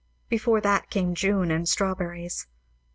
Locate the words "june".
1.13-1.51